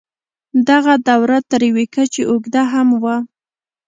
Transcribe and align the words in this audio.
دغه 0.69 0.93
دوره 1.07 1.37
تر 1.49 1.61
یوې 1.69 1.85
کچې 1.95 2.21
اوږده 2.29 2.63
هم 2.73 2.87
وه. 3.03 3.15